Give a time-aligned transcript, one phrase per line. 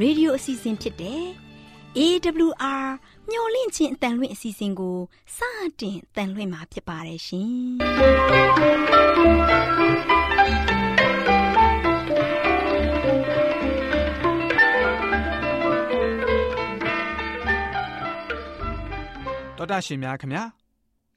[0.00, 1.24] ရဲ့ရေဒီယိုအစီအစဉ်ဖြစ်တဲ့
[1.98, 2.86] AWR
[3.30, 4.98] မျော်လင့်ခြင်းအတန်လွင့်အစီအစဉ်ကို
[5.36, 5.38] စ
[5.80, 7.52] တင်တန်လွင့်မှာဖြစ်ပါတယ်ရှင်
[19.56, 20.44] တော်တာရှင်များခင်ဗျာ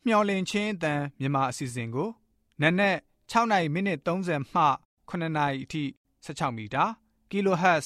[0.05, 2.09] မျော်လင့်ခြင်းအတန်မြန်မာအစီအစဉ်ကို
[2.61, 2.97] နက်နက်
[3.31, 4.63] 6နိုင်မိနစ်30မှ
[5.09, 5.83] 9နာရီအထိ
[6.25, 6.85] 16မီတာ
[7.31, 7.85] kHz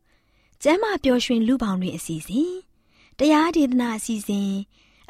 [0.63, 2.51] ကျမ်းမာပျော်ရွှင်လူပေါင်းတွင်အစီအစဉ်
[3.19, 4.51] တရားဒေသနာအစီအစဉ်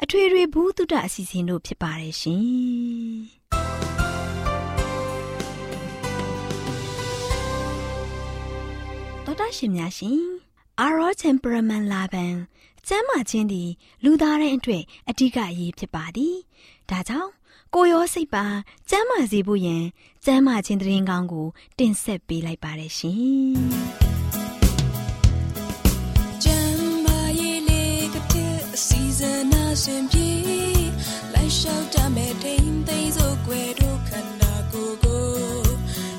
[0.02, 2.44] အထွေထွေဘုဒ္ဓအစီအစဉ်တို့ဖြစ်ပါတယ်ရှင်
[9.24, 10.22] တော်တာရှင်များရှင်
[10.80, 12.34] အာရော temperament လာပန်
[12.88, 13.70] ကျမ်းမာခြင်းသည်
[14.04, 16.36] လူသားတိုင်းအတွက်အဓိကအရေးဖြစ်ပါသည်
[16.90, 17.30] ဒါကြောင့်
[17.74, 18.44] ကိုရောစိတ်ပါ
[18.90, 19.84] ကျမ်းမာစေဖို့ယင်
[20.24, 21.46] ကျမ်းမာခြင်းတရင်ကောင်းကို
[21.78, 24.02] တင်ဆက်ပေးလိုက်ပါတယ်ရှင်။
[29.84, 30.30] စဉ်အစဉ်ပြေ
[31.34, 35.24] လိုက်လျှောက်တမဲ့ထိန်သိမ်းစို့ွယ်တို့ခန္ဓာကိုယ်ကို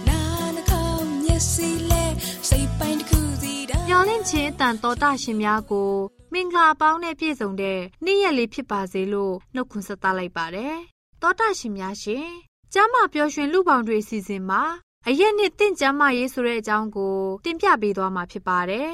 [0.08, 0.20] နာ
[0.56, 2.06] နှာခေါင်းမျက်စိလဲ
[2.50, 5.92] စိတ်ပိုင်းတစ်ခုစီတာညောင်းလင့်ခြင်းအတန်တော်တာရှင်များကို
[6.34, 10.76] မင်္ဂလာပေါင်းနဲ့ပြည့်စုံတဲ့နေ့ရက်လေးဖြစ်ပါစေလို့နှုတ်ခွန်းဆက်သလိုက်ပါတယ်
[11.22, 12.28] တောတာရှင်များရှင်
[12.74, 14.62] ကျမ်းမာပျော်ရွှင်လူပေါင်းတွေအစီအစဉ်မှာ
[15.08, 18.90] အရက်နှစ်တင့်ကျမ်းမာရေးဆိုတဲ့အကြောင်းကို တင်ပြပေးသွားမှာဖြစ်ပါတယ်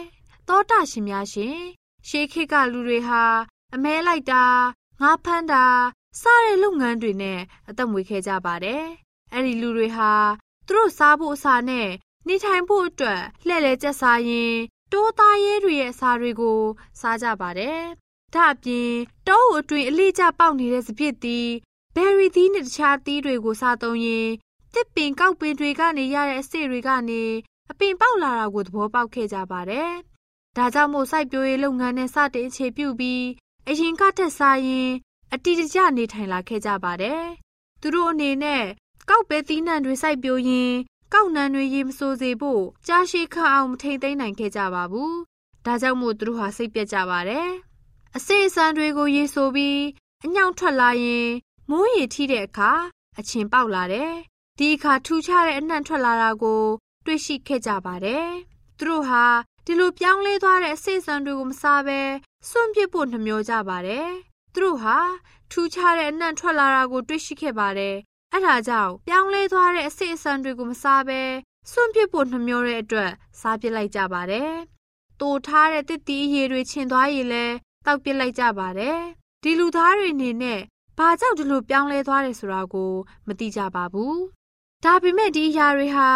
[0.47, 1.57] တောတာရှင်များရှင်
[2.07, 3.23] ရှေးခေတ်ကလူတွေဟာ
[3.75, 4.45] အမဲလိုက်တာ
[5.01, 5.65] ငါးဖမ်းတာ
[6.21, 8.85] စတဲ့လုပ်ငန်းတွေနဲ့အသက်မွေးခဲ့ကြပါတယ်
[9.33, 10.11] အဲ့ဒီလူတွေဟာ
[10.65, 11.89] သူတို့စားဖို့အစာနဲ့
[12.27, 14.55] နေထိုင်ဖို့အတွက်လှည့်လည်ကျက်စားရင်
[14.91, 16.59] တိုးသားရဲတွေရဲ့အစာတွေကို
[16.99, 17.81] စားကြပါတယ်
[18.33, 18.91] ဒါအပြင်
[19.27, 21.39] တောအုပ်အတွင်းအလေးကျပေါက်နေတဲ့စပစ်တီ
[21.95, 24.27] ဘယ်ရီသီးနဲ့တခြားသီးတွေကိုစားသုံးရင်
[24.73, 27.23] တစ်ပင်ကောက်ပင်တွေကနေရတဲ့အဆစ်တွေကနေ
[27.71, 29.89] အပင်ပေါက်လာတာကိုသဘောပေါက်ခဲ့ကြပါတယ်။
[30.57, 33.21] ဒါကြောင့်မို့စိုက်ပျိုးရေးလုပ်ငန်းနဲ့စတင်အခြေပြုပြီး
[33.67, 34.89] အရင်ကထက်စားရင်
[35.33, 37.23] အတီတကျနေထိုင်လာခဲ့ကြပါတယ်။
[37.81, 38.63] သူတို့အနေနဲ့
[39.09, 40.73] ကောက်ပဲသီးနှံတွေစိုက်ပျိုးရင်
[41.13, 45.13] ကောက်နှံတွေရေမစိုးစေဖို့ကြားရှိခန့်အောင်မထိန်သိမ်းနိုင်ခဲ့ကြပါဘူး။
[45.65, 47.49] ဒါကြောင့်မို့သူတို့ဟာစိတ်ပြတ်ကြပါတယ်။
[48.15, 49.79] အစိအစံတွေကိုရေဆိုပြီး
[50.25, 51.27] အညောင်ထွက်လာရင်
[51.69, 52.71] မိုးရေထိတဲ့အခါ
[53.19, 54.11] အချင်းပေါက်လာတယ်။
[54.57, 56.63] ဒီအခါထူခြားတဲ့အနှံ့ထွက်လာတာကို
[57.05, 58.27] တွေ့ရှိခဲ့ကြပါတယ်။
[58.77, 59.23] သူတို့ဟာ
[59.71, 61.99] ဒီလိုပြောင်းလဲသွားတဲ့အစိတ်ဆန်တွေကိုမစားဘဲ
[62.49, 64.07] စွန့်ပစ်ဖို့နှမျောကြပါတယ်။
[64.53, 64.97] သူတို့ဟာ
[65.51, 67.95] ထူးခြားတဲ့အနှံ့ထွက်လာတာကိုတွေ့ရှိခဲ့ပါတယ်။
[68.33, 71.21] အဲဒါကြောင့်ပြောင်းလဲသွားတဲ့အစိတ်အဆန်တွေကိုမစားဘဲ
[71.71, 74.51] စွန့်ပစ်ဖို့နှမျောတဲ့အတွက်စားပစ်လိုက်ကြပါတယ်။
[75.19, 77.55] တိုထားတဲ့တစ်တီးရေတွေချင်သွားရင်လည်း
[77.85, 78.97] တောက်ပစ်လိုက်ကြပါတယ်။
[79.43, 80.59] ဒီလူသားတွေအနေနဲ့
[80.97, 82.91] ဘာကြောင့်ဒီလိုပြောင်းလဲသွားတယ်ဆိုတာကို
[83.27, 84.15] မသိကြပါဘူး။
[84.83, 86.09] ဒါပေမဲ့ဒီအရာတွေဟာ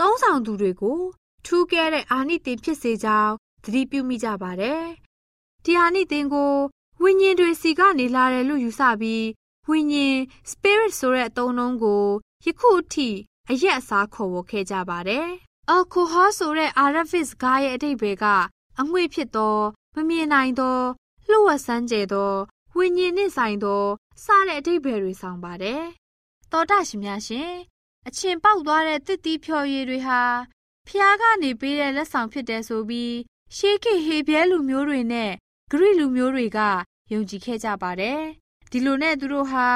[0.00, 1.00] သုံးဆောင်သူတွေကို
[1.46, 3.32] ထူးကဲတဲ့အာနိသင်ဖြစ်စေကြောင်း
[3.64, 4.82] သတိပြုမိကြပါတယ်။
[5.64, 6.54] ဒီအာနိသင်ကို
[7.02, 9.24] ဝိညာဉ်တွေစီကနေလာတယ်လို့ယူဆပြီး
[9.68, 10.16] ဝိညာဉ်
[10.50, 12.04] spirit ဆိုတဲ့အသုံးအနှုန်းကို
[12.44, 13.08] ယခုအထိ
[13.50, 15.28] အရက်အစားခေါ်ဝေါ်ခဲ့ကြပါတယ်။
[15.74, 18.26] alcohol ဆိုတဲ့ Arabic စကားရဲ့အဓိပ္ပာယ်က
[18.80, 19.56] အငွေ့ဖြစ်သော
[19.94, 20.78] မမြင်နိုင်သော
[21.30, 22.32] လှုပ်ဝက်ဆန်းကျဲသော
[22.76, 23.84] ဝိညာဉ်နှင့်ဆိုင်သော
[24.24, 25.82] စတဲ့အဓိပ္ပာယ်တွေဆောင်ပါတယ်။
[26.52, 27.50] သောတာရှင်များရှင်
[28.06, 30.20] အချင်းပေါက်သွားတဲ့တစ်တီးဖြော်ရည်တွေဟာ
[30.88, 33.14] ဖျားကနေပေးတဲ့လက်ဆောင်ဖြစ်တယ်ဆိုပြီး
[33.56, 35.32] ရှေးခေတ်ဟေပြဲလူမျိုးတွေနဲ့
[35.70, 36.58] ဂရိလူမျိုးတွေက
[37.12, 38.20] ယုံကြည်ခဲ့ကြပါတယ်။
[38.70, 39.68] ဒီလိုနဲ့သူတို့ဟာ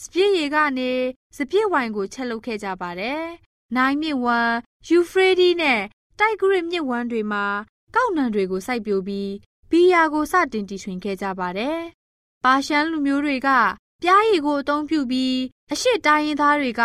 [0.00, 0.90] စပြည့်ရည်ကနေ
[1.36, 3.22] စပြည့်ဝိုင်ကိုချက်လုပ်ခဲ့ကြပါတယ်။
[3.76, 4.56] နိုင်မြစ်ဝမ်း
[4.88, 5.80] ယူဖရေးဒီနဲ့
[6.18, 7.46] တိုက်ဂရစ်မြစ်ဝမ်းတွေမှာ
[7.94, 9.30] ကောက်နံတွေကိုစိုက်ပျိုးပြီး
[9.70, 11.78] ဘီယာကိုစတင်တီထွင်ခဲ့ကြပါတယ်။
[12.44, 13.48] ပါရှန်လူမျိုးတွေက
[14.02, 15.36] ပြားရည်ကိုအသုံးပြုပြီး
[15.72, 16.82] အရှိတိုင်းရင်းသားတွေက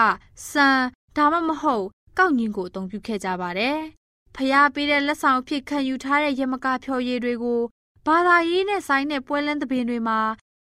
[0.50, 0.68] စံ
[1.16, 1.86] ဒါမှမဟုတ်
[2.18, 3.78] ကောက်ညင်ကိုအသုံးပြုခဲ့ကြပါတယ်။
[4.36, 7.62] ဖျားပေးတဲ့လက်ဆောင်အဖြစ်ခံယူထားတဲ့ရမကဖြော်ရည်တွေကို
[8.06, 10.20] ဘာသာရေးနဲ့ဆိုင်တဲ့ပွဲလန်းသဘင်တွေမှာ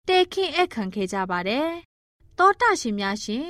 [0.08, 1.68] တဲခင်းအခန့်ခဲ့ကြပါတယ်။
[2.38, 3.48] တောတရှင်များရှင်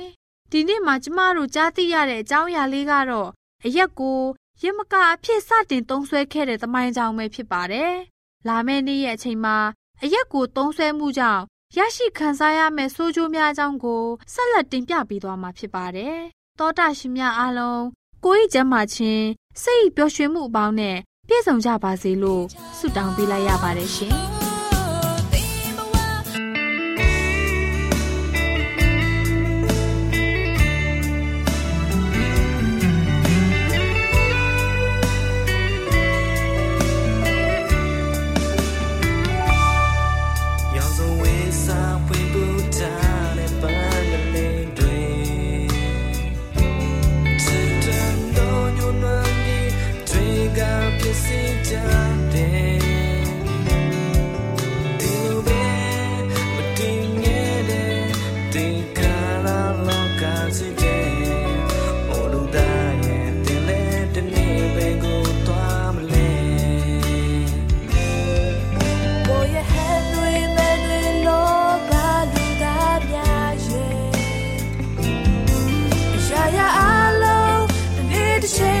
[0.51, 3.29] ဒီနေ့မှာကျမတို့ကြားသိရတဲ့အကြောင်းအရာလေးကတော့
[3.65, 4.19] အရက်ကို
[4.63, 7.93] ရမကအဖြစ်စတင်သုံးဆွဲခဲ့တဲ့သမိုင်းကြောင်ပဲဖြစ်ပါတယ်။
[8.47, 9.57] လာမယ့်နေ့ရဲ့အချိန်မှာ
[10.03, 11.43] အရက်ကိုသုံးဆွဲမှုကြောင့်
[11.77, 14.03] ရရှိခံစားရမယ့်ဆိုးကျိုးများအကြောင်းကို
[14.33, 16.17] ဆက်လက်တင်ပြပေးသွားမှာဖြစ်ပါတယ်။
[16.59, 17.81] တောတာရှင်များအားလုံး
[18.25, 19.25] ကိုယ့်ကျမ်းမာခြင်း
[19.63, 20.97] စိတ်ပျော်ရွှင်မှုအပေါင်းနဲ့
[21.27, 22.43] ပြည့်စုံကြပါစေလို့
[22.77, 24.15] ဆုတောင်းပေးလိုက်ရပါတယ်ရှင်။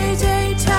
[0.07, 0.76] 最坚强。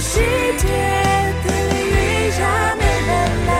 [0.00, 0.18] 世
[0.58, 0.66] 界
[1.44, 2.40] 的雨下
[2.76, 3.10] 没人
[3.46, 3.50] 来，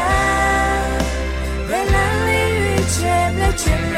[1.69, 1.96] 在哪
[2.26, 3.00] 里遇见
[3.38, 3.62] 的全
[3.93, 3.94] 没。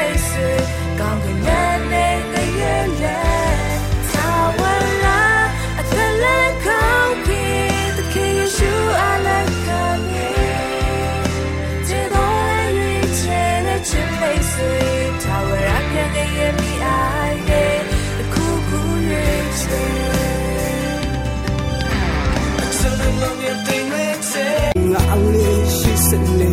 [24.93, 26.51] ငါအလေးရှိစလေ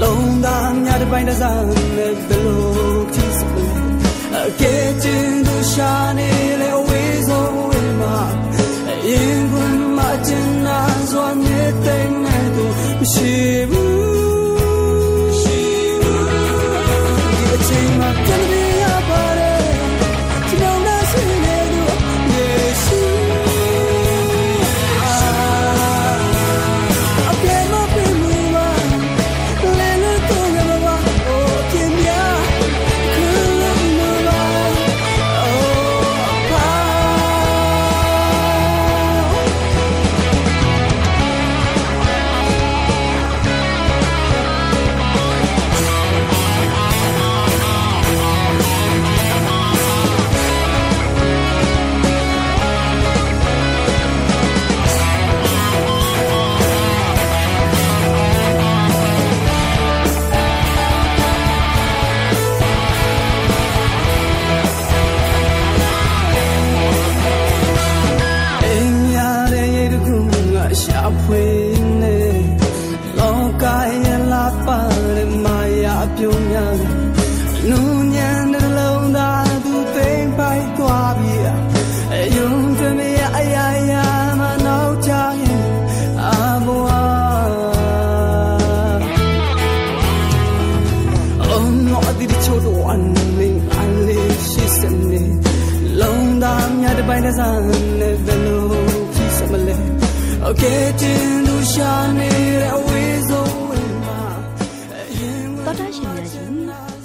[0.00, 1.62] လုံးသားများတစ်ပိုင်းတစ်စား
[1.96, 3.66] နဲ့ဘလို့ကြည့်စလေ
[4.34, 6.30] အကဲကျင်းသူရှာနေ
[6.60, 8.18] လေဝေးဆုံးဝေးမှာ
[8.90, 9.54] အရင်က
[9.96, 10.80] မှကျင်နာ
[11.10, 12.64] စွာမြဲတဲ့နေသူ
[13.00, 13.32] မရှိ
[13.70, 13.91] ဘူး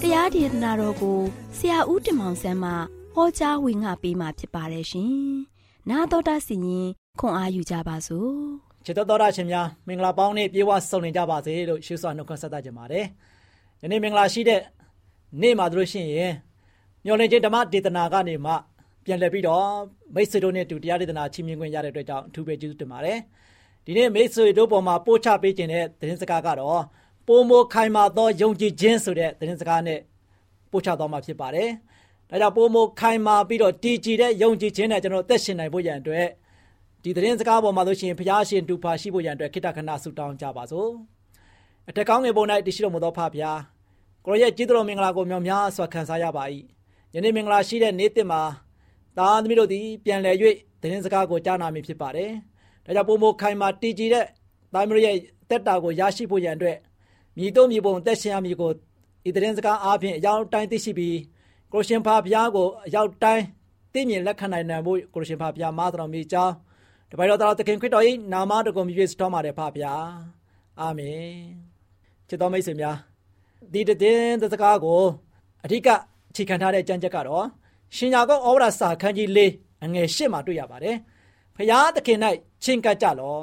[0.02, 1.20] တရားဒေသနာတော်ကို
[1.58, 2.72] ဆရာဦးတင်မောင်ဆန်းမှ
[3.14, 5.14] ဟောကြားဝင်ငါပေးมาဖြစ်ပါတယ်ရှင်။
[5.90, 6.88] နာတော်တာစီရင်
[7.20, 8.32] ခွန်အားယူကြပါစို့။
[8.86, 13.06] ချစ်တော်တော်တာရှင်များမင်္ဂလာပေါင်းနဲ့ပြေဝဆုံနေကြပါစေလို့ရှုစွာနှုတ်ခွန်းဆက်သကြပါတယ်။
[13.82, 14.62] ယနေ့မင်္ဂလာရှိတဲ့
[15.42, 16.34] နေ့မှာတို့ရှင်ရင်
[17.06, 18.54] မျော်လင့်ခြင်းဓမ္မဒေသနာကနေမှ
[19.08, 19.68] ပြန်လည်ပြီးတော့
[20.16, 23.18] မိတ်ဆွေတို့နဲ့တူတရားဒေသနာချီးမြှင့်ခွင့်ရတဲ့အတွက်ကြောင့်အထူးပဲကျေးဇူးတင်ပါတယ်။
[23.86, 26.82] ဒီနေ့မိတ်ဆွေတို့ပေါ်မှာပို့ချပေးခြင်းတဲ့သတင်းစကားကတော့
[27.28, 30.00] ပိုမိုခိုင်မာသောယုံကြည်ခြင်းဆိုတဲ့သတင်းစကားနဲ့
[30.72, 31.70] ပို့ချသွားမှာဖြစ်ပါတယ်။
[32.30, 36.28] ဒါကြောင့်ပိုမိုခိုင်မာပြီးတော့တည်ကြည်တဲ့ယုံကြည်ခြင်းနဲ့ကျွန်တော်အသက်ရှင်နိုင်ဖို့ရန်အတွက်
[37.04, 40.90] ဒီသတင်းစကားပေါ်မှာဆိုရှင်ဘုရားရှင်တူပါရှိဖို့ရန်အတွက်ခိတ္တခဏဆုတောင်းကြပါစို့။
[41.90, 43.60] အထက်ကောင်းငယ်ပေါ်၌တရှိတော်မူသောဖဖျား
[44.26, 46.44] ကိုရရဲ့ကျေးဇူးတော်မင်္ဂလာကိုမြောက်များစွာခံစားရပါ၏။
[47.16, 48.42] ယနေ့မင်္ဂလာရှိတဲ့နေ့တစ်မှာ
[49.17, 50.36] သားသမီးတို့သည်ပြန်လည်၍
[50.81, 52.31] သတင်းစကားကိုကြားနာမည်ဖြစ်ပါတယ်။
[52.86, 54.25] ဒါကြောင့်ပုံမခိုင်မာတည်ကြည်တဲ့
[54.74, 55.15] သားသမီးတို့ရဲ့
[55.50, 56.77] တက်တာကိုရရှိဖို့ရန်အတွက်
[57.38, 58.71] မြည်တို့မြည်ပုံတက်ရှင်ရမည်ကို
[59.27, 61.17] ဤသတင်းစကားအားဖြင့်အရောက်တိုင်းသိရှိပြီး
[61.74, 63.43] ကိုရှင်ဖာဘုရားကိုအရောက်တိုင်း
[63.93, 66.53] သိမြင်လက်ခံနိုင်နိုင်ဖို့ကိုရှင်ဖာဘုရားမာတော်မီကြောင်း
[67.12, 70.07] တပိုင်တော်သခင်ခရစ်တော်၏နာမတော်ကိုမြည်စတော်မှာတယ်ဖာဘုရား
[70.79, 71.27] အာမင်
[72.27, 72.97] ချစ်တော်မိတ်ဆွေများ
[73.74, 75.01] ဒီတဲ့စကားကို
[75.63, 75.89] အဓိက
[76.36, 77.45] ခြေခံထားတဲ့ကြံချက်ကတော့
[77.96, 79.39] ရှင်ညာကောဩဝါဒစာခန်းကြီး၄
[79.84, 80.98] အငယ်၈မှာတွေ့ရပါတယ်
[81.56, 82.20] ဖျားသခင်၌
[82.63, 83.38] ချင်းကပ်ကြလော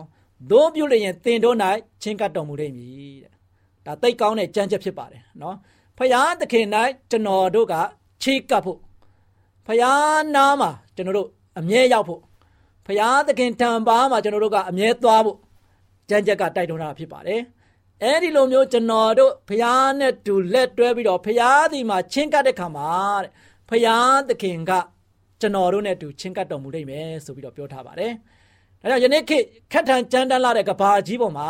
[0.51, 1.57] သို့ပြုလျင်တင်တို့၌
[2.03, 3.33] ချင်းကပ်တော်မူလိမ့်မည်တဲ့
[3.87, 5.57] ဒါသိကောင်းတဲ့ကြံချက်ဖြစ်ပါတယ်နော်
[5.99, 6.67] ဖျားသခင်၌
[7.11, 7.75] ကျွန်တော်တို့က
[8.23, 8.79] ချေကပ်ဖို့
[9.67, 12.21] ဖျားနာမှာကျွန်တော်တို့အမြဲရောက်ဖို့
[12.87, 15.39] ဖျားသခင်တံပါးမှာကျွန်တော်တို့ကအမြဲသွားဖို့
[16.09, 17.41] ကြံချက်ကတိုက်တွန်းတာဖြစ်ပါတယ်
[18.03, 22.91] အဲ့ဒီလိုမျိုးကျွန်တော်တို့ဖျားနဲ့တူလက်တွဲပြီးတော့ဖျားဒီမှာချင်းကပ်တဲ့ခါမှာ
[23.23, 23.31] တဲ့
[23.69, 24.73] ဖယားသခင်က
[25.41, 28.13] ကျွန်တော်တို့နဲ့အတူချင်းကပ်တော်မူလိမ့်မယ်ဆိုပြီးတော့ပြောထားပါတယ်။
[28.81, 31.49] ဒါကြောင့်ယနေ့ခေတ်ခက်ထန်ကြမ်းတမ်းလာတဲ့ကဘာကြီးပေါ်မှာ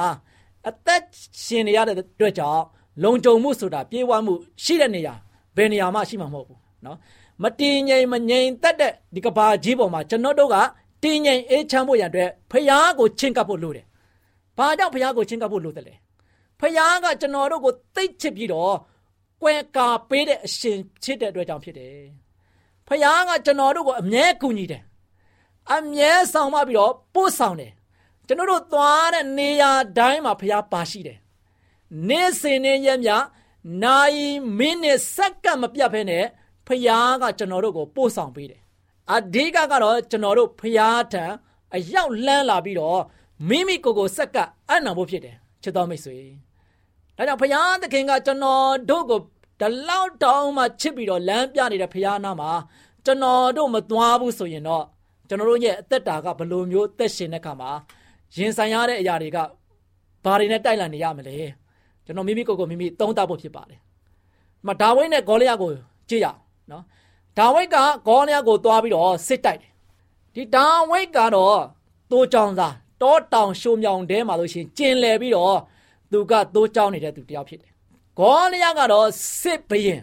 [0.68, 1.02] အသက်
[1.44, 2.62] ရှင်နေရတဲ့အတွက်ကြောင့်
[3.04, 5.14] လုံခြုံမှုဆိုတာပြေးဝမှုရှိတဲ့နေရာ
[5.56, 6.98] ဘယ်နေရာမှရှိမှာမဟုတ်ဘူးနော်။
[7.42, 10.56] မတည်ငြိမ်မငြိမ်သက်တဲ့ဒီကဘာကြီးပေါ်မှာကျွန်တော်တို့က
[11.02, 13.86] တည်ငြိမ်အေးချမ်းဖို့ရန်အတွက်ဖယားကိုချင်းကပ်ဖို့လိုတယ်။
[14.58, 15.94] ဘာကြောင့်ဖယားကိုချင်းကပ်ဖို့လိုတယ်လဲ။
[16.60, 18.74] ဖယားကကျွန်တော်တို့ကိုသိချစ်ပြီးတော့
[19.44, 21.98] ကွယ်ကာပေးတဲ့အရှင်ဖြစ်တဲ့အတွက်ကြောင့်ဖြစ်တယ်။
[22.88, 24.82] ဖခင်ကကျွန်တော်တို့ကိုအမြဲကူညီတယ်။
[25.74, 27.72] အမြဲဆောင်မပြီးတော့ပို့ဆောင်တယ်။
[28.26, 31.18] ကျွန်တော်တို့သွားတဲ့နေရာတိုင်းမှာဖခင်ပါရှိတယ်။
[32.08, 33.10] နေ့စဉ်နဲ့ရက်မြ
[33.84, 36.24] နိုင်မိနစ်စက္ကန့်မပြတ်ဖဲနဲ့
[36.66, 38.60] ဖခင်ကကျွန်တော်တို့ကိုပို့ဆောင်ပေးတယ်။
[39.14, 41.24] အဓိကကတော့ကျွန်တော်တို့ဖခင်ထံ
[41.74, 43.00] အရောက်လန်းလာပြီးတော့
[43.48, 46.18] မိမိကိုယ်ကိုစက္ကပ်အနံဖို့ဖြစ်တယ်ချစ်တော်မိတ်ဆွေ။
[47.16, 49.20] ဒါကြောင့်ဘုရားသခင်ကကျွန်တော်တို့ကို
[49.60, 52.50] ဒီလောက်တောင်းမှချစ်ပြီးတော့လမ်းပြနေတဲ့ဘုရားနာမှာ
[53.04, 54.84] ကျွန်တော်တို့မသွားဘူးဆိုရင်တော့
[55.28, 57.70] ကျွန်တော်တို့ရဲ့အသက်တာကဘယ်လိုမျိုးသက်ရှင်တဲ့ခါမှာ
[58.36, 59.38] ရင်ဆိုင်ရတဲ့အရာတွေက
[60.24, 61.36] ဘာတွေနဲ့တိုက်လန်နေရမလဲ
[62.04, 63.80] ကျွန်တော်မိမိကိုယ်ကိုမိမိသုံးသပ်ဖို့ဖြစ်ပါတယ်။
[64.66, 65.70] မဒါဝိဒ်နဲ့ဂေါလိယကို
[66.08, 66.38] ကြည့်ရအောင်
[66.70, 66.84] နော်။
[67.38, 67.76] ဒါဝိဒ်က
[68.08, 69.70] ဂေါလိယကိုသွားပြီးတော့စစ်တိုက်တယ်။
[70.34, 71.60] ဒီဒါဝိဒ်ကတော့
[72.10, 75.56] တိုးကြောင်သားတောတောင်ရှုံမြောင်တဲမှာလို့ရှိရင်ကျင်လည်ပြီးတော့
[76.12, 77.72] သူကသိုးကြောင်းနေတဲ့သူတယောက်ဖြစ်တယ်။
[78.18, 79.08] ဂေါလိယကတော့
[79.40, 80.02] စစ်ဘရင်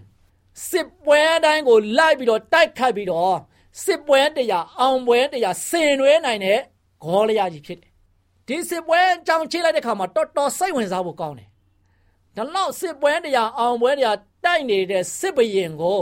[0.69, 3.37] စစ်ပွဲတိုင်းကိုလိုက်ပြီးတော့တိုက်ခတ်ပြီးတော့
[3.83, 6.59] စစ်ပွဲတရားအောင်ပွဲတရားဆင်နွှဲနိုင်တဲ့
[7.03, 7.91] ဂေါလိယကြီးဖြစ်တယ်။
[8.47, 11.49] ဒီစစ်ပွဲကြောင်ချိလိုက်တဲ့ခါမှာတော်တော်စိတ်ဝင်စားဖို့ကောင်းတယ်။
[12.35, 16.01] ဒါလောက်စစ်ပွဲတရားအောင်ပွဲတရားတိုက်နေတဲ့စစ်ဘရင်ကို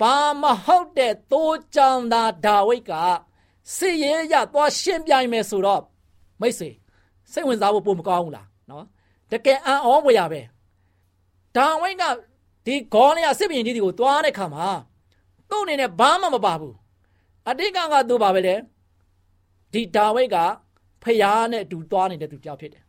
[0.00, 2.92] ဘာမဟုတ်တဲ့သိုးကြောင်သားဒါဝိဒ်က
[3.76, 5.82] စစ်ရေးရသွားရှင်းပြိုင်မယ်ဆိုတော့
[6.40, 6.70] မိတ်ဆွေ
[7.32, 8.84] စိတ်ဝင်စားဖို့ပုံမကောင်းဘူးလားနော်
[9.30, 10.40] တကယ်အံ့ဩဖွယ်ရပဲ
[11.58, 12.04] ဒါဝိဒ်က
[12.66, 14.68] ဒီဂေါလိယစစ်ဘရင်ကြီးဒီကိုသွားတဲ့ခါမှာ
[15.50, 16.74] သူ့အနေနဲ့ဘာမှမပါဘူး
[17.48, 18.54] အတိတ်ကကသူ့ပါပဲလေ
[19.72, 20.36] ဒီဒါဝိဒ်က
[21.02, 22.84] ဖယားနဲ့အတူသွားနေတဲ့သူကြောက်ဖြစ်တယ်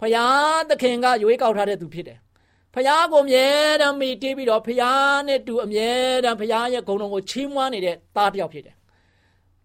[0.00, 2.18] ဖယားသခင်ကရွေးကောက်ထားတဲ့သူဖြစ်တယ်
[2.74, 3.46] ဖယားကိုအမြဲ
[3.80, 5.90] တမ်းမိတေးပြီးတော့ဖယားနဲ့တူအမြဲ
[6.24, 8.76] တမ်းဖယားရဲ့ဂုဏ်တော်ကိုချီးမွမ်းနေတဲ့သားတစ်ယောက်ဖြစ်တယ်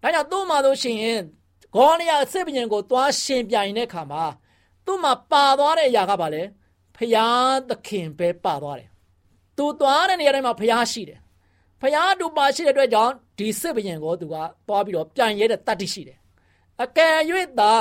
[0.02, 1.20] ဒါကြောင့်သူ့မှာလို့ရှိရင်
[1.74, 4.24] ဂေါလိယစစ်ဘရင်ကိုသွားရှင်ပြိုင်တဲ့ခါမှာ
[4.86, 6.42] သူ့မှာပါသွားတဲ့အရာကဘာလဲ
[6.96, 8.88] ဖယားသခင်ပဲပါသွားတယ်
[9.56, 11.20] သူသွားတဲ့နေရာတိုင်းမှာဖယားရှိတယ်
[11.80, 14.34] ဖယားတူပါရှိတဲ့အတွက်ကြောင့်ဒီစစ်ဘရင်ကိုသူက
[14.68, 16.18] သွားပြီးတော့ပြန်ရဲတဲ့တတ်တိရှိတယ်
[16.82, 17.16] အကယ်၍
[17.58, 17.74] သာ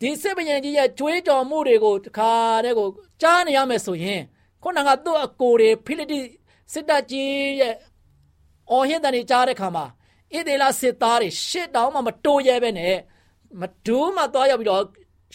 [0.00, 2.32] ဒီစစ်ဘရင်ကြီးရဲ့ကြွေးကြော်မှုတွေကိုတခါ
[2.64, 2.88] တည်းကို
[3.22, 4.20] ကြားနေရမယ်ဆိုရင်
[4.62, 6.18] ခုနကသူ့အကိုတွေဖိလိတိ
[6.72, 7.74] စစ်တပ်ကြီးရဲ့
[8.70, 9.84] အော်ဟစ်တဲ့နေကြားတဲ့ခါမှာ
[10.34, 12.96] ဣဒေလစစ်သားတွေရှစ်တောင်းမှမတိုးရဲပဲနဲ့
[13.60, 14.82] မဒူးမှသွားရောက်ပြီးတော့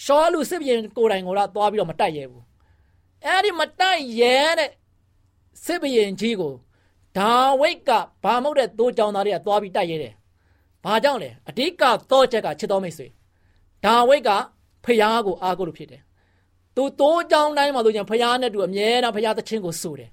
[0.04, 2.45] ရှောလူစစ်ပြင်ကိုယ်တိုင်ကိုတော့သွားပြီးတော့မတိုက်ရဲဘူး
[3.26, 4.70] အဲ့ဒီမတိုက်ရဲတဲ့
[5.64, 6.54] စစ်ပြင်ကြီးကို
[7.18, 7.92] ဒါဝိတ်က
[8.24, 10.14] ဘာမဟုတ်တဲ့သိုးကြောင်သားတွေကသွားပြီးတိုက်ရဲတယ်
[10.84, 13.08] ဘာကြောင့်လဲအဓိကသောချက်ကချစ်တော်မိတ်ဆွေ
[13.86, 14.30] ဒါဝိတ်က
[14.86, 16.02] ဖျားကိုအားကိုးလို့ဖြစ်တယ်
[16.76, 20.10] သူတိုးကြောင်းတိုင်းမှာဆိုရင်ဖျားနဲ့တူအမြဲတမ်းဖျားသခင်ကိုဆိုတယ်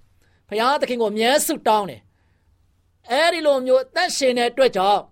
[0.49, 2.01] ဖျားသခင်ကိုအမြဲဆုတောင်းတယ်
[3.11, 5.03] အဲဒီလိုမျိုးအသက်ရှင်တဲ့အတွက်ကြောင့်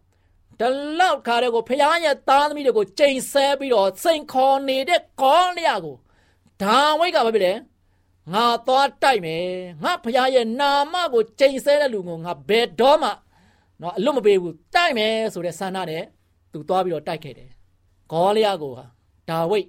[0.61, 0.68] ဒီ
[0.99, 5.97] လောက်ခါတဲ့ကိုဖျားရဲ့သားသမီးတွေကိုချိန်ဆဲပြီးတော့စိန်ခေါ်နေတဲ့ကောလျာကို
[6.62, 7.52] ဒါဝိတ်ကဘာဖြစ်လဲ
[8.32, 9.44] ငါသွားတိုက်မယ်
[9.82, 13.10] ငါဖျားရဲ့နာမကိုချိန်ဆဲတဲ့လူကိုငါဘယ်တော့မှ
[13.80, 16.04] နော်အလွတ်မပေးဘူးတိုက်မယ်ဆိုတဲ့ဆန္ဒနဲ့
[16.52, 17.50] သူသွားပြီးတော့တိုက်ခဲ့တယ်
[18.12, 18.84] ဂေါလျာကိုဟာ
[19.28, 19.66] ဒါဝိတ်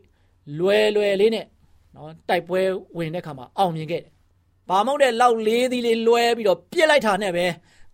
[0.59, 1.45] လွယ်လွယ်လေးနဲ့
[1.95, 2.61] နော်တိုက်ပွဲ
[2.97, 4.11] ဝင်တဲ့ခါမှာအောင်မြင်ခဲ့တယ်။
[4.69, 7.45] ဘာမဟုတ်တဲ့လောက်လေးသီးလေးလွဲပြီးတော့ပြစ်လိုက်တာနဲ့ပဲ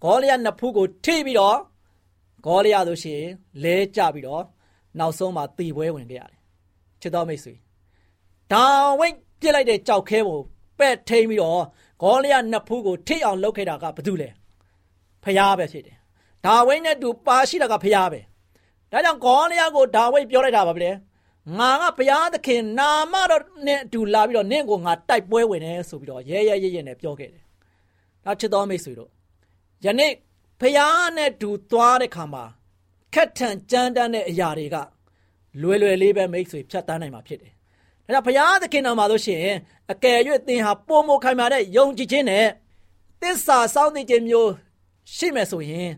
[0.04, 1.58] ဂေါလျာနှစ်ဖူးကိုထိပြီးတော့
[2.46, 3.22] ဂေါလျာဆိုရှင်
[3.64, 4.44] လဲကျပြီးတော့
[5.00, 6.40] နောက်ဆုံးမှာတီပွဲဝင်ခဲ့ရတယ်။
[7.02, 7.54] ချစ်တော်မိတ်ဆွေ
[8.52, 8.66] ဒါ
[9.00, 10.40] ဝိတ်ပြစ်လိုက်တဲ့ကြောက်ခဲကို
[10.80, 11.64] ပဲ့ထိန်ပြီးတော့
[12.02, 14.30] ဂေါလျာနှစ်ဖူးကိုထိအောင်လုပ်ခဲ့တာကဘာတူလဲ။
[15.24, 15.98] ဖျားပဲဖြစ်တယ်။
[16.46, 18.20] ဒါဝိတ်နဲ့တူပါရှိတာကဖျားပဲ။
[18.92, 20.90] ဒါကြောင့်ဂေါလျာကိုဒါဝိတ်ပြောလိုက်တာပါပဲ။
[21.60, 27.44] ငါကဘုရားသခင်နာမတော်နဲ့အတူလာပြီးတော့နင့်ကိုငါတိုက်ပွဲဝင်တယ်ဆိုပြီးတော့ရဲရဲရဲရဲနဲ့ပြောခဲ့တယ်။
[28.26, 29.10] ဒါချစ်တော်မိတ်ဆွေတို့
[29.86, 30.12] ယနေ့
[30.62, 32.44] ဘုရားနဲ့တူသွားတဲ့ခါမှာ
[33.14, 34.76] ခက်ထန်ကြမ်းတမ်းတဲ့အရာတွေက
[35.62, 37.54] လွယ်လွယ်လေးပဲမိတ်ဆွေဖြတ်တန်းနိုင်မှာဖြစ်တယ်။
[38.16, 39.58] ဒါကြောင့်ဘုရားသခင်တော်မှာလို့ရှိရင်
[39.92, 42.48] အကယ်၍သင်ဟာပုံမခိုင်မာတဲ့ယုံကြည်ခြင်းနဲ့
[43.22, 44.52] သစ္စာစောင့်သိခြင်းမျိုး
[45.16, 45.90] ရှိမယ်ဆိုရင်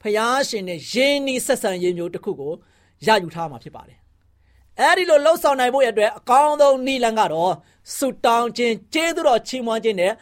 [0.00, 2.52] ဘုရားရှင်နဲ့ယဉ်ဤဆက်ဆံရေးမျိုးတစ်ခုကို
[3.06, 3.98] ရယူထားမှာဖြစ်ပါတယ်
[4.80, 7.52] အဲ့ဒီလိုလှုပ်ဆောင်နိုင်ဖို့အတွက်အကောင်းဆုံးနည်းလမ်းကတော့
[7.96, 10.12] ဆုတောင်းခြင်းကျေးဇူးတော်ချီးမွမ်းခြင်းနဲ့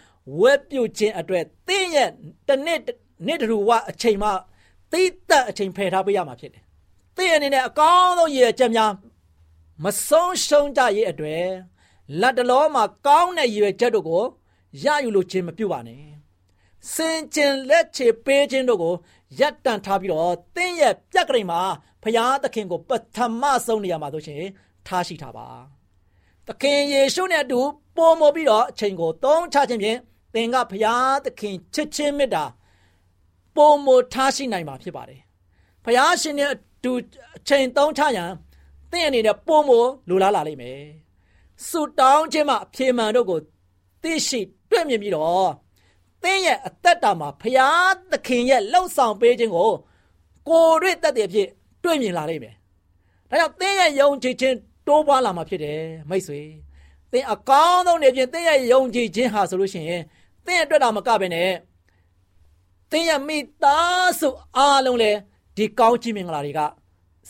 [0.41, 2.09] ဝတ်ပြုခြင်းအတွက်သင်ရဲ့
[2.49, 2.81] တစ်နှစ်
[3.27, 4.31] နှစ်တူဝအချိန်မှ
[4.93, 6.63] သိသက်အချိန်ဖယ်ထားပေးရမှာဖြစ်တယ်။
[7.17, 8.91] သင်အနေနဲ့အကောင်းဆုံးရည်ချက်များ
[9.83, 11.47] မဆုံးရှုံးကြရဲ့အတွက်
[12.21, 14.25] လက်တလောမှာကောင်းတဲ့ရည်ချက်တို့ကို
[14.85, 16.03] ရယူလို့ခြင်းမပြုပါနဲ့။
[16.93, 18.95] စင်ကျင်လက်ချေပေးခြင်းတို့ကို
[19.41, 21.61] ရပ်တန့်ထားပြီးတော့သင်ရဲ့ပြက်ကလေးမှာ
[22.03, 24.43] ဖရာသခင်ကိုပထမဆုံးနေရာမှာဆိုရှင်
[24.87, 25.49] ထားရှိထားပါ
[26.49, 27.61] သခင်ယေရှုနဲ့အတူ
[27.97, 29.99] ပုံမပြီးတော့အချိန်ကိုသုံးချခြင်းဖြင့်
[30.35, 32.45] သင်ကဖရာသခင်ချစ်ချင်းမေတ္တာ
[33.57, 35.21] ပုံမထားရှိနိုင်မှာဖြစ်ပါတယ်
[35.85, 36.93] ဖရာရှင်နဲ့အတူ
[37.37, 38.31] အချိန်သုံးချရန်
[38.93, 39.71] သင်အနေနဲ့ပုံမ
[40.09, 40.81] လိုလားလာလိမ့်မယ်
[41.69, 43.39] ဆုတောင်းခြင်းမှာအပြေမှန်တို့ကို
[44.03, 45.51] သိရှိတွေ့မြင်ပြီးတော့
[46.23, 47.69] သင်ရဲ့အသက်တာမှာဖရာ
[48.11, 49.71] သခင်ရဲ့လှုပ်ဆောင်ပေးခြင်းကို
[50.49, 51.49] ကိုယ်တွေ့တတ်တဲ့ဖြစ်
[51.85, 52.55] တွေ့မြင်လာလိမ့်မယ်။
[53.31, 56.41] ဒါကြောင့်သင်ရဲ့ယုံကြည်ခြင်းတိုးပွားလာမှာဖြစ်တယ်မိတ်ဆွေ။
[57.13, 60.03] သင်အကောင်းဆုံးနေဖြင့်သင်ရဲ့ယုံကြည်ခြင်းဟာဆိုလို့ရှိရင်
[60.47, 61.51] သင်အတွက်တော့မကပဲနဲ့
[62.91, 65.19] သင်ရဲ့မိသားစုအားလုံးလည်း
[65.57, 66.61] ဒီကောင်းချီးမင်္ဂလာတွေက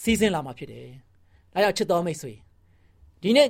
[0.01, 0.89] စီးဆင်းလာမှာဖြစ်တယ်။
[1.55, 2.33] ဒါကြောင့်ချစ်တော်မိတ်ဆွေ
[3.23, 3.49] ဒီနေ့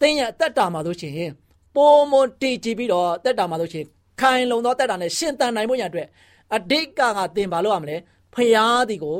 [0.00, 1.32] သင်ရဲ့အသက်တာမှာဆိုရှင်
[1.76, 3.84] ပုံမတည်ကြည်ပြီးတော့အသက်တာမှာဆိုရှင်
[4.20, 6.08] ခိုင်လုံသောတက်တာနဲ့ရှင်သန်နိုင်မှုရအတွက်
[6.56, 7.96] အဓိကကသင်ဘာလို့ရမလဲ
[8.34, 9.16] ဖရာဒီကို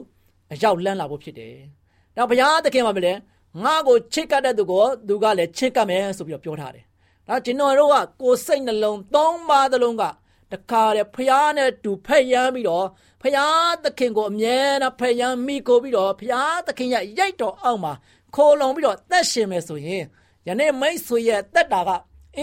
[0.52, 1.54] အရောက်လန်းလာဖို့ဖြစ်တယ်။
[2.16, 3.12] နောက်ဘုရားသခင်မှာမလဲ
[3.64, 6.84] ငါ့ကိုချစ်ကပ်တဲ့သူကိုသူကလည်းချစ်ကပ်မယ်ဆိုပြီးတော့ပြောထားတယ်။
[7.28, 10.04] ဒါကျွန်တော်တို့ကကိုယ်စိတ်နှလုံးသုံးပါးသလုံးက
[10.52, 12.86] တခါလေဖျားနဲ့တူဖက်ရမ်းပြီးတော့
[13.22, 17.92] ဖျားသခင်ကိုအမြဲတမ်းဖက်ရမ်းမိကိုပြီးတော့ဖျားသခင်ရဲ့ရိုက်တော်အောက်မှာ
[18.34, 20.02] ခိုးလုံပြီးတော့သက်ရှင်မယ်ဆိုရင်
[20.46, 21.90] ယနေ့မိတ်ဆွေရဲ့တက်တာက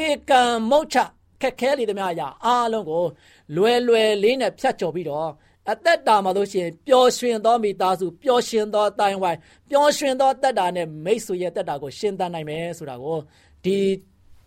[0.03, 0.97] ဧကံမုတ်ချ
[1.41, 3.03] ခက်ခဲလေသမျှအရာအားလုံးကို
[3.55, 5.29] လွယ်လွယ်လေးနဲ့ဖြတ်ကျော်ပြီးတော့
[5.71, 13.17] အသက်တာမှာလို့ရှိရင်ပျော်ရွှင်သောမိသားစုပျော်ရွှင်သောအတိုင်းဝိုင်းပျော်ရွှင်သောတက်တာနဲ့မိတ်ဆွေရဲ့တက်တာကိုရှင်းသနိုင်မယ်ဆိုတာကို
[13.63, 13.77] ဒီ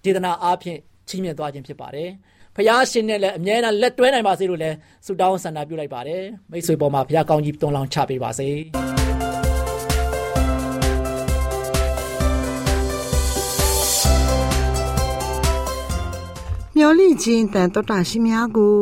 [0.05, 2.11] ဒေသနာအားဖြင့်ချီးမြှင့်သွားခြင်းဖြစ်ပါတယ်။
[2.57, 4.76] ဖခင်ရှင်နဲ့လည်းအမြဲတမ်းလက်တွဲနိုင်ပါစေလို့လည်း
[5.07, 8.48] ဆုတောင်းဆန္ဒပြုလိုက်ပါတယ်။မိတ်ဆွေပေါ်မှာဖခင်ကောင်းကြီးတွန်းလောင်းချပေးပါစေ။
[16.83, 18.79] မျော်လင့်ခြင်းတန်တော်တာရှိများကို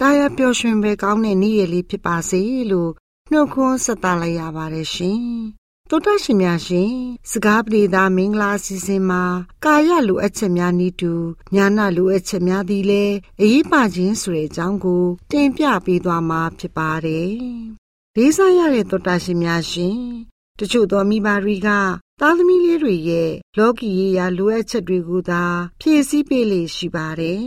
[0.00, 2.90] တာယာပျော်ရွှင်ပဲကောင်းတဲ့နေ့ရက်လေးဖြစ်ပါစေလို့
[3.30, 5.22] နှုတ်ခွန်းဆက်သလိုက်ရပါတယ်ရှင်။
[5.90, 6.92] တောတရှင်များရှင်
[7.30, 9.22] စကားပြေသာမင်္ဂလာစီစဉ်မှာ
[9.64, 11.12] ကာယလိုအပ်ချက်များဤတူ
[11.54, 17.32] ညာနာလိုအပ်ချက်များသည်လည်းအရေးပါခြင်းဆိုတဲ့အကြောင်းကို တင်ပြပေးသွားမှာဖြစ်ပါတယ်။
[18.16, 19.98] လေးစားရတဲ့တောတရှင်များရှင်
[20.58, 21.70] တချို့သောမိဘတွေက
[22.20, 25.44] သားသမီးလေးတွေရဲ့လောကီရေးရာလိုအပ်ချက်တွေကိုသာ
[25.80, 27.44] ဖြည့်ဆည်းပေးလေရှိပါတယ်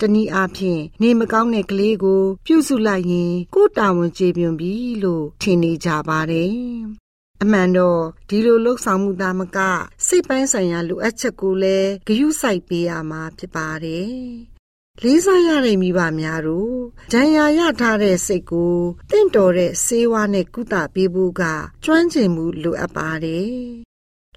[0.00, 6.52] တနည်းအားဖြင့်နေမကောင်းတဲ့ကလေးကို ပြုစုလိုက်ရင် ကိုယ်တာဝန်ကျေပွန်ပြီလို့ထင်နေကြပါတယ်။
[7.42, 9.58] အမှန်တော့ဒီလိုလှုပ်ဆောင်မှုသားမက
[10.06, 14.14] စိတ်ပိုင်းဆိုင်ရာလိုအပ်ချက်ကိုလည်းဂရုစိုက်ပေးရမှာဖြစ်ပါတယ်။
[15.02, 16.76] လေးစားရတဲ့မိဘများတို့
[17.12, 18.76] ဒဏ်ရာရထားတဲ့စိတ်ကို
[19.10, 21.42] တင့်တော်တဲ့ဆေးဝါးနဲ့ကုသပေးဖို့က
[21.84, 23.54] ကျွမ်းကျင်မှုလိုအပ်ပါတယ်။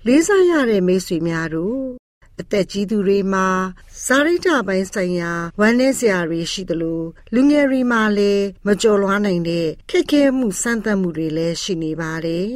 [0.07, 1.81] လေးစားရတဲ့မိတ်ဆွေများတို့
[2.41, 3.47] အသက်ကြီးသူတွေမှာ
[4.05, 7.01] ဇာရိတပိုင်းဆိုင်ရာဝမ်းနည်းစရာတွေရှိသလို
[7.33, 12.49] လူငယ်တွေမှာလည်းမကြော်လွားနိုင်တဲ့ခက်ခဲမှုစမ်းသပ်မှုတွေလည်းရှိနေပါတယ်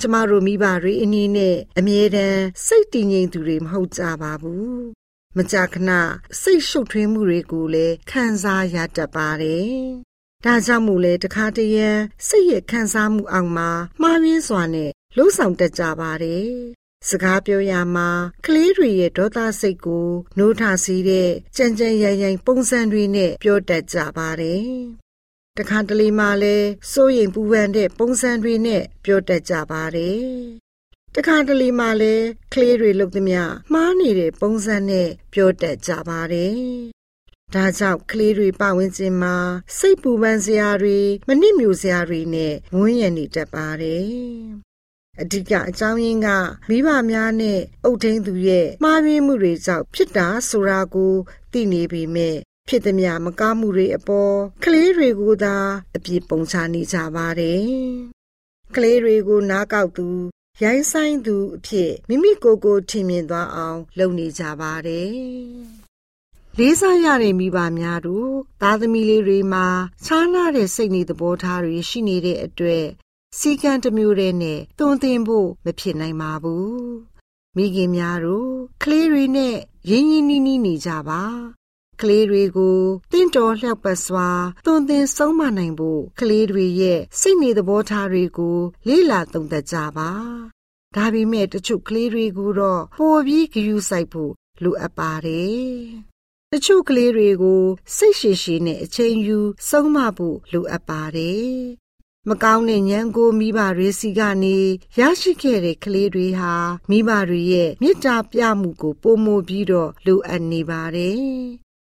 [0.00, 4.78] ကျမတို့မိဘတွေအနည်းနဲ့အမြဲတမ်းစိတ်တည်ငြိမ်သူတွေမဟုတ်ကြပါဘူး
[5.36, 5.90] မကြာခဏ
[6.42, 9.72] စိတ်ရှုပ်ထွေးမှုတွေကိုလည်းခံစားရတတ်ပါတယ်
[10.44, 11.90] ဒါကြောင့်မို့လဲတခါတရံ
[12.28, 16.52] စိတ်ရဲ့ခံစားမှုအောင်မှာမှားယွင်းစွာနဲ့ လှုပ်ဆောင်တတ်ကြပါတယ်
[17.08, 18.08] စကားပြောရမှာ
[18.46, 24.68] ကလေးတွေရဲ့ဒေါသစိတ်ကိုနိုးထစီးတဲ့ကြံကြံရိုင်ရိုင်ပုံစံတွေနဲ့ပြောတတ်ကြပါတယ်
[25.58, 30.26] တခါတလေမှလည်းစိုးရိမ်ပူပန်တဲ့ပုံစံတွေနဲ့ပြောတတ်ကြပါတယ်။
[31.14, 33.42] တခါတလေမှလည်းကလေးတွေလုပ်သမျှ
[33.72, 36.58] မှားနေတဲ့ပုံစံနဲ့ပြောတတ်ကြပါတယ်။
[37.54, 39.36] ဒါကြောင့်ကလေးတွေပဝန်းကျင်မှာ
[39.78, 44.08] စိတ်ပူပန်စရာတွေမနစ်မြို့စရာတွေနဲ့ဝန်းရံနေတတ်ပါတယ်။
[45.20, 46.28] အဓိကအကြောင်းရင်းက
[46.68, 51.14] မိဘများနဲ့အုတ်ထင်းသူရဲ့မှားယွင်းမှုတွေကြောင့်ဖြစ်တာဆိုတာကို
[51.52, 52.36] သိနေပေမဲ့
[52.68, 55.56] ဖြစ်သည်များမကားမှုတွေအပေါ်ကလေးတွေကိုသာ
[55.96, 57.62] အပြစ်ပုံချနေကြပါတယ်။
[58.74, 60.08] ကလေးတွေကိုနားကောက်သူ
[60.62, 65.12] ရိုင်းဆိုင်သူအဖြစ်မိမိကိုယ်ကိုထင်မြင်သွားအောင်လုပ်နေကြပါတယ်။
[66.58, 68.30] လေးစားရတဲ့မိဘများတို့
[68.62, 69.66] သားသမီးလေးတွေမှာ
[70.04, 72.86] ခြားနာတဲ့စိတ်နေသဘောထားတွေရှိနေတဲ့အတွက်
[73.36, 76.78] စီကံတစ်မျိုးတည်းနဲ့တွန်းတင်ဖို့မဖြစ်နိုင်ပါဘူး။
[77.56, 79.56] မိခင်များတို့ကလေးတွေနဲ့
[79.90, 81.22] ရင်းရင်းနှီးနှီးနေကြပါ
[82.00, 82.80] ကလေးတွေကို
[83.12, 84.28] တင့်တော်လျှောက်ပတ်စွာ
[84.64, 90.10] သွန်သင်ဆုံးမနိုင်ဖို့ကလေးတွေရဲ့စိတ်နေသဘောထားတွေကို လေ့လာသုံးသပ်ကြပါ
[90.96, 95.72] ဒါပေမဲ့တချို့ကလေးတွေကိုတော့ပိုပြီးဂရုစိုက်ဖို့လိုအပ်ပါတယ်
[96.52, 97.62] တချို့ကလေးတွေကို
[97.96, 99.38] စိတ်ရှည်ရှည်နဲ့အချိန်ယူ
[99.68, 101.58] ဆုံးမဖို့လိုအပ်ပါတယ်
[102.28, 104.56] မကောင်းတဲ့ဉာဏ်ကိုမိဘတွေစီကနေ
[104.98, 106.54] ရရှိခဲ့တဲ့ကလေးတွေဟာ
[106.90, 111.18] မိဘတွေရဲ့မေတ္တာပြမှုကိုပုံမပြီးတော့လိုအပ်နေပါတယ်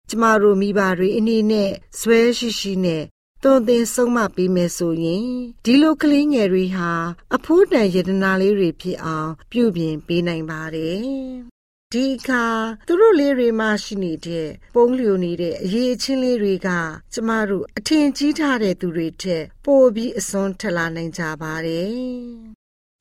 [0.09, 3.03] ကျမတို့မိဘတွေအနေနဲ့ဇွဲရှိရှိနဲ့
[3.43, 5.27] သွန်သင်ဆုံးမပေးမယ်ဆိုရင်
[5.65, 6.91] ဒီလိုကလေးငယ်တွေဟာ
[7.35, 11.52] အဖိုးတန်ယတနာလေးတွေဖြစ်အောင် ပြုပြင်ပေးနိုင်ပါတယ်
[11.93, 12.45] ဒီအခါ
[12.87, 16.69] သူတို့လေးတွေမှရှိနေတဲ့ပုံလျိုနေတဲ့အရေးအချင်းလေးတွေက
[17.13, 21.93] ကျမတို့အထင်ကြီးထားတဲ့သူတွေထက်ပိုပြီးအစွန်းထက်လာနိုင်ကြပါတယ်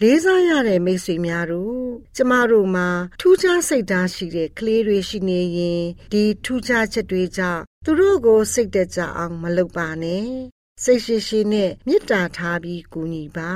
[0.02, 1.82] လေးစားရတဲ့မိတ်ဆွေများတို့
[2.16, 2.88] ကျမတို့မှာ
[3.20, 10.26] ထူးခြားစိတ်ဓာတ်ရှိတဲ့ကလေးတွေရှိနေရင်ဒီထူးခြားချက်တွေကြောင့်သူတို့ကိုစိတ်သက်သာအောင်မလုပ်ပါနဲ့
[10.84, 13.52] စိတ်ရှိရှိနဲ့မေတ္တာထားပြီးကူညီပါ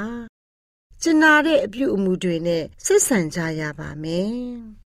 [1.03, 4.86] ကျင်နာတဲ့အပြုအမူတွေနဲ့ဆက်ဆံကြရပါမယ်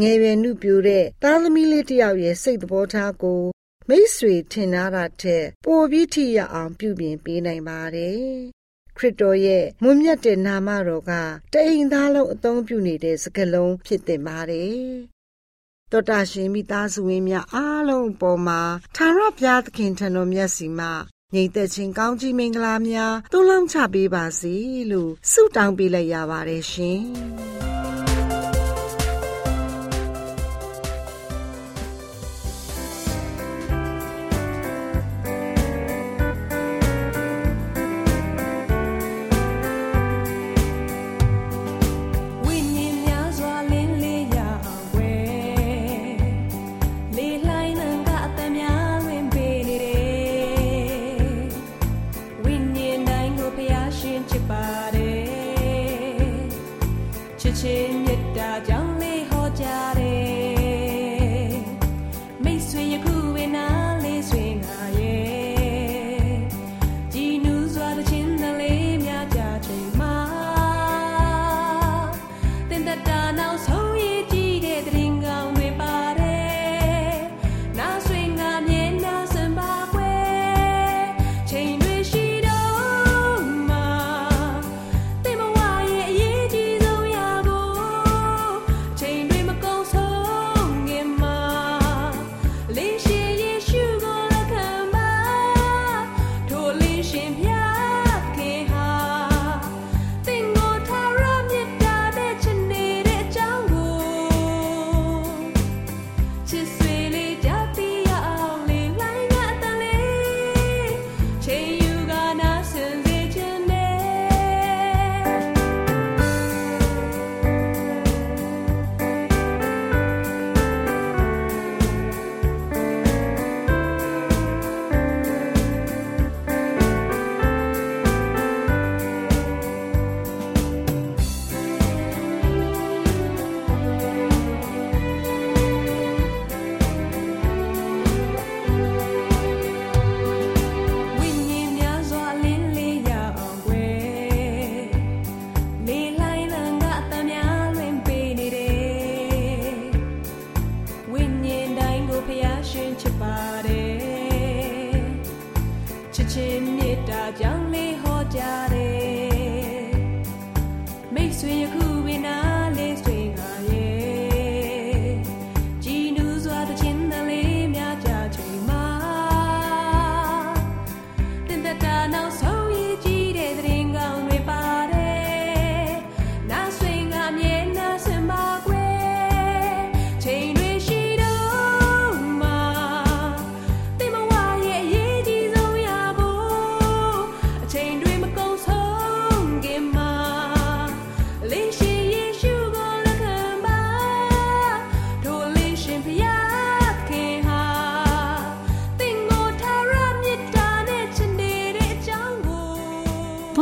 [0.00, 3.42] ငယ်ရွယ်နှုပြိုတဲ့သားသမီးလေးတယောက်ရဲ့စိတ်သဘောထားကို
[3.88, 8.22] မိတ်ဆွေထင်ထားတာထက်ပိုပြီးထိရအောင်ပြုပြင်ပေးနိုင်ပါတယ်
[8.96, 11.12] ခရစ်တော်ရဲ့မွန်မြတ်တဲ့နာမတော်က
[11.52, 14.82] တအိမ်သားလုံးအသုံးပြုနေတဲ့စကားလုံးဖြစ်တင်ပါတယ်။
[15.92, 18.60] တောတာရှင်မိသားစုဝင်များအားလုံးအပေါ်မှာ
[18.96, 20.92] သာရဘုရားသခင်ထံတော်မြတ်စီမှာ
[21.34, 24.54] ညီသက်ချင်းကောင်းကြီးမင်္ဂလာများတွန်းလောင်းချပေးပါစေ
[24.90, 27.02] လို့ဆုတောင်းပေးလိုက်ရပါတယ်ရှင်။